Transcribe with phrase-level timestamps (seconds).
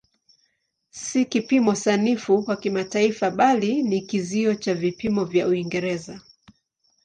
[0.89, 6.21] Si kipimo sanifu cha kimataifa bali ni kizio cha vipimo vya Uingereza.